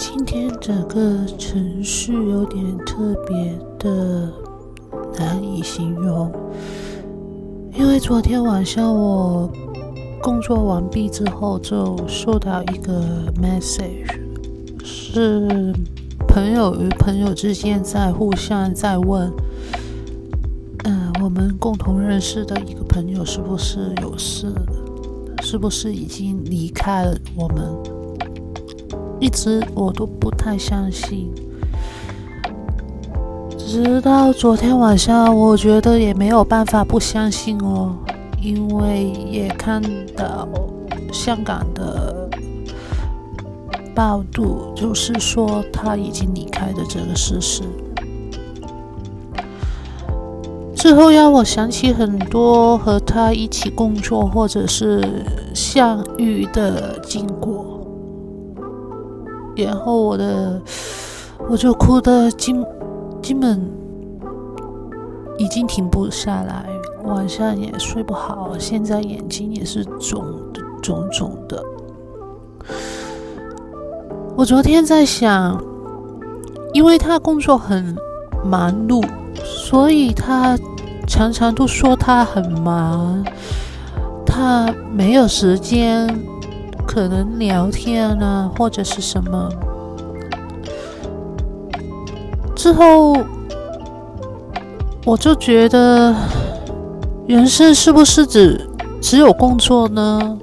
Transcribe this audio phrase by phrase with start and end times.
[0.00, 4.32] 今天整个城市有点特别的
[5.18, 6.32] 难以形容，
[7.78, 9.52] 因为昨天晚上我
[10.22, 13.04] 工作完毕之后，就收到一个
[13.42, 14.06] message，
[14.82, 15.70] 是
[16.26, 19.30] 朋友与朋友之间在互相在问，
[20.84, 24.50] 嗯，我们共同认识的一个朋友是不是有事，
[25.42, 27.99] 是不是已经离开了我们？
[29.20, 31.30] 一直我都不太相信，
[33.58, 37.94] 直到昨天晚上，我觉得也没有办法不相信哦，
[38.42, 39.82] 因为也看
[40.16, 40.48] 到
[41.12, 42.28] 香港的
[43.94, 44.42] 报道，
[44.74, 47.62] 就是说他已经离开的这个事实。
[50.74, 55.06] 之后让我想起很多和他一起工作或者是
[55.54, 57.79] 相遇的经过。
[59.62, 60.60] 然后我的
[61.48, 62.54] 我就哭的基
[63.22, 63.60] 基本
[65.38, 66.66] 已经停不下来，
[67.04, 70.24] 晚上也睡不好，现在眼睛也是肿
[70.82, 71.64] 肿肿的。
[74.36, 75.62] 我昨天在想，
[76.72, 77.96] 因为他工作很
[78.44, 79.06] 忙碌，
[79.44, 80.56] 所以他
[81.06, 83.24] 常常都说他很忙，
[84.24, 86.08] 他没有时间。
[86.92, 89.48] 可能聊天呢，或者是什么？
[92.56, 93.16] 之后
[95.06, 96.12] 我就觉得，
[97.28, 98.68] 人生是不是只
[99.00, 100.36] 只有工作呢？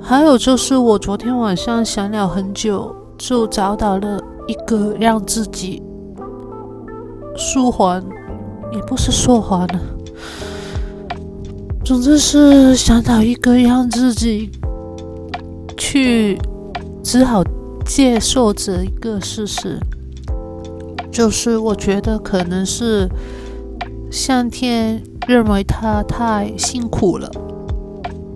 [0.00, 5.82] 还有就是，我昨天晚上想了很久，就找到了一个让自己
[7.36, 8.02] 舒缓，
[8.72, 9.80] 也不是舒缓了。
[11.88, 14.50] 总之是想找一个让自己
[15.78, 16.38] 去
[17.02, 17.42] 只好
[17.82, 19.80] 接受这一个事实，
[21.10, 23.08] 就是我觉得可能是
[24.10, 27.30] 上天认为他太辛苦了，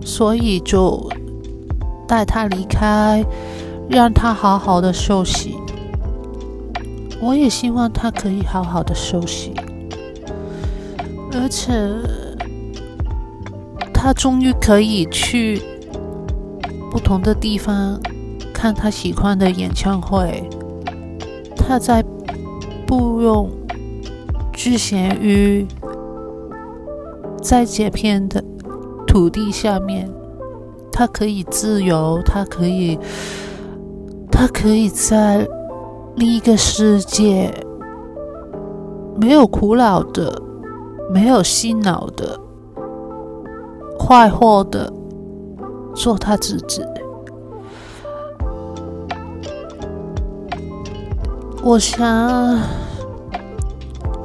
[0.03, 1.07] 所以就
[2.07, 3.23] 带他离开，
[3.87, 5.53] 让他好好的休息。
[7.21, 9.53] 我也希望他可以好好的休息，
[11.33, 11.71] 而且。
[14.03, 15.61] 他终于可以去
[16.91, 17.97] 不同的地方
[18.53, 20.43] 看他喜欢的演唱会。
[21.55, 22.03] 他在
[22.85, 23.49] 不用
[24.51, 25.65] 局限于
[27.41, 28.43] 在这片的
[29.07, 30.11] 土地下面，
[30.91, 32.99] 他可以自由，他可以，
[34.29, 35.47] 他可以在
[36.17, 37.49] 另一个世界，
[39.15, 40.41] 没有苦恼的，
[41.09, 42.42] 没有辛恼的。
[44.13, 44.93] 快活的
[45.95, 46.83] 做他自己。
[51.63, 52.59] 我想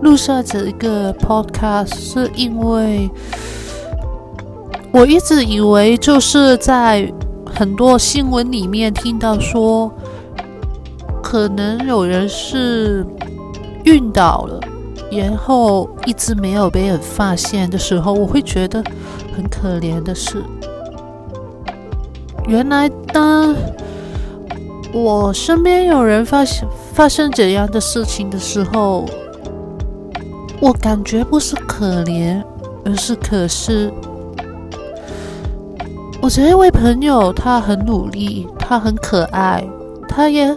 [0.02, 3.10] 录下这一个 podcast，是因为
[4.92, 7.10] 我一直以为就是在
[7.46, 9.90] 很多新闻里面听到说，
[11.22, 13.06] 可能有人是
[13.86, 14.60] 晕倒了，
[15.10, 18.82] 然后一直没有被人发现的时候，我会觉得。
[19.38, 20.42] 很可怜的是，
[22.48, 23.54] 原来当
[24.92, 29.04] 我身边有人发生发生这样的事情的时候，
[30.60, 32.42] 我感觉不是可怜，
[32.84, 33.92] 而是可是。
[36.20, 39.64] 我这一位朋友，他很努力，他很可爱，
[40.08, 40.52] 他也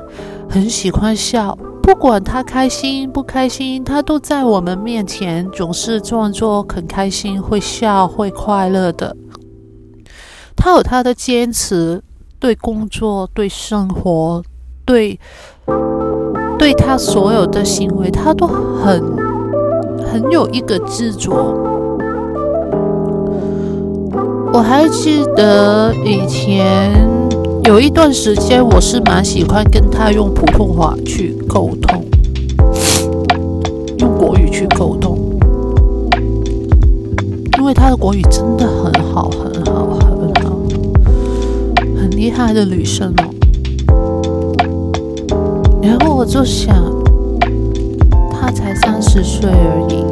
[0.49, 1.55] 很喜欢笑。
[1.81, 9.15] 不管他开心不开心，他都在我们面前总是装作很开心、会笑、会快乐的。
[10.55, 12.01] 他有他的坚持，
[12.39, 14.41] 对工作、对生活、
[14.85, 15.19] 对
[16.57, 19.03] 对他所有的行为，他都很
[20.05, 21.55] 很有一个执着。
[24.53, 27.20] 我还记得以前。
[27.63, 32.03] 有一段时间，我是蛮喜欢跟他用普通话去沟通，
[33.99, 35.17] 用国语去沟通，
[37.59, 40.57] 因为他的国语真的很好，很好，很好，
[41.95, 43.29] 很厉害的女生哦。
[45.83, 46.75] 然后我就想，
[48.31, 50.03] 他才三十岁而已，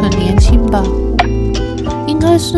[0.00, 0.82] 很年轻吧？
[2.06, 2.56] 应该是。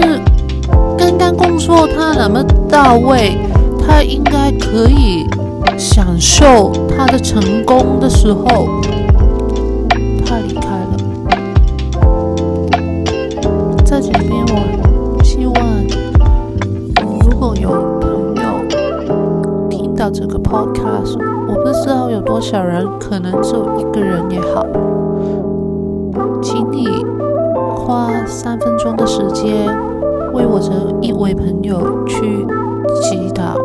[1.06, 3.38] 刚刚工作他那么到位，
[3.78, 5.24] 他应该可以
[5.78, 8.66] 享受他的成功的时候，
[10.24, 10.96] 他离开了。
[13.84, 15.54] 在这边，我希望
[17.22, 17.70] 如果有
[18.00, 18.42] 朋友
[19.70, 21.16] 听到这个 podcast，
[21.46, 24.66] 我不知道有多少人，可能只有一个人也好，
[26.42, 26.88] 请你
[27.76, 29.68] 花三分钟的时间，
[30.56, 30.72] 或者
[31.02, 32.18] 一位朋友去
[33.02, 33.60] 祈祷，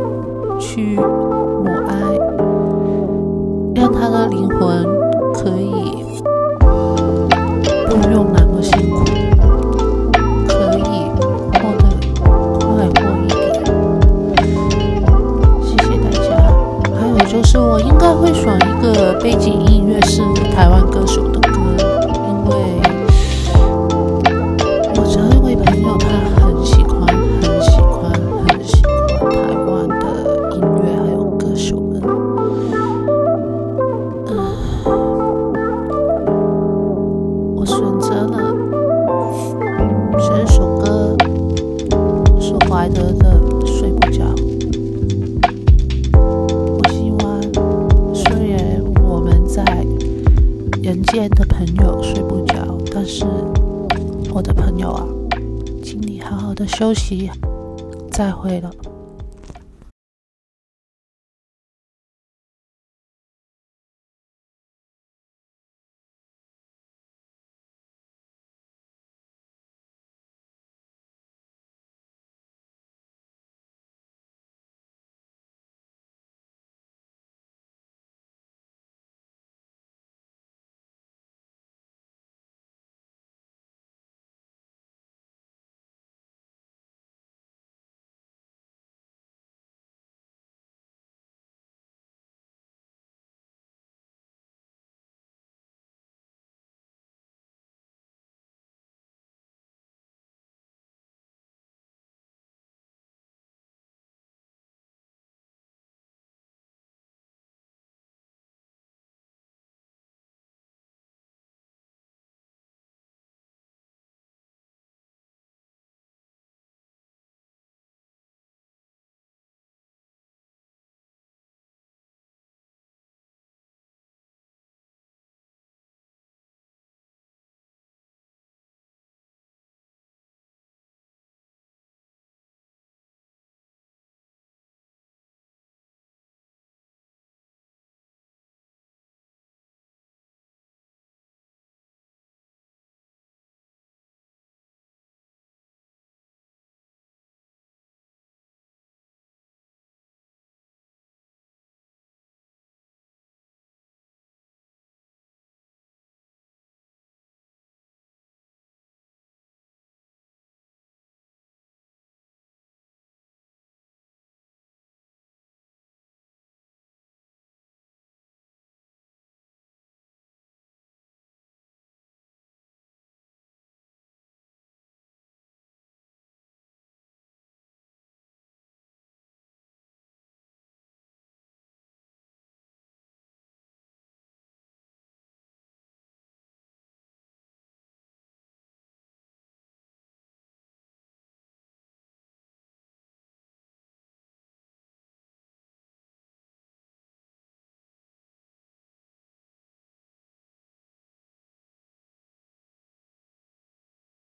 [0.60, 2.20] 去默哀，
[3.74, 4.84] 让他的灵魂
[5.34, 6.22] 可以
[42.82, 44.24] 怀德的《睡不着》。
[46.18, 47.40] 我希望，
[48.12, 49.64] 虽然我们在
[50.82, 53.24] 人间的朋友睡不着，但是
[54.34, 55.06] 我的朋友啊，
[55.84, 57.30] 请你好好的休息，
[58.10, 58.72] 再会了。